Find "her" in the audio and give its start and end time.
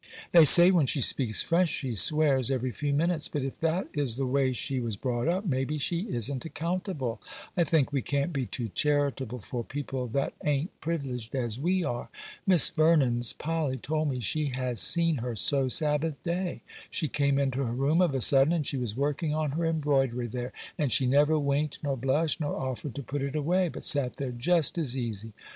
15.17-15.35, 17.61-17.71, 19.51-19.65